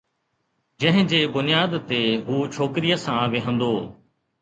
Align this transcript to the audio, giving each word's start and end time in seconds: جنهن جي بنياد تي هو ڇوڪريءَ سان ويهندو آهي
جنهن 0.83 1.11
جي 1.11 1.19
بنياد 1.35 1.77
تي 1.93 2.01
هو 2.33 2.41
ڇوڪريءَ 2.59 3.01
سان 3.07 3.25
ويهندو 3.39 3.73
آهي 3.81 3.89